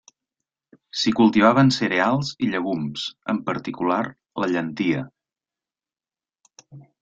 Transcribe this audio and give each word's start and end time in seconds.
S'hi 1.01 1.11
cultivaven 1.19 1.69
cereals 1.75 2.31
i 2.47 2.49
llegums, 2.55 3.05
en 3.35 3.43
particular 3.53 4.01
la 4.45 4.51
llentia. 4.55 5.07